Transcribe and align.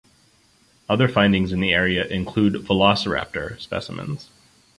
Other 0.89 1.07
findings 1.07 1.51
in 1.53 1.59
the 1.59 1.73
area 1.73 2.07
include 2.07 2.53
“Velociraptor” 2.65 3.61
specimens. 3.61 4.31